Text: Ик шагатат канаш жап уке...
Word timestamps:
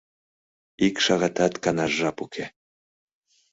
Ик 0.87 0.95
шагатат 1.05 1.53
канаш 1.63 1.91
жап 1.99 2.17
уке... 2.25 2.45